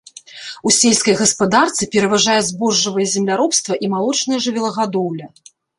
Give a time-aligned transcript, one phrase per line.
[0.69, 5.27] У сельскай гаспадарцы пераважае збожжавае земляробства і малочная жывёлагадоўля.